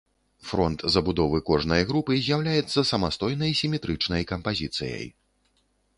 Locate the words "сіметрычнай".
3.61-4.29